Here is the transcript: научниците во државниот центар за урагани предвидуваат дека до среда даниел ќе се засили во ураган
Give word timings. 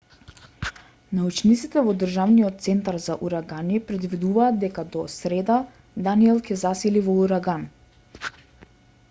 научниците 1.17 1.83
во 1.87 1.93
државниот 2.03 2.63
центар 2.67 2.97
за 3.03 3.17
урагани 3.27 3.83
предвидуваат 3.91 4.59
дека 4.65 4.87
до 4.97 5.05
среда 5.17 5.59
даниел 6.09 6.43
ќе 6.49 6.53
се 6.57 6.61
засили 6.65 7.07
во 7.11 7.21
ураган 7.29 7.71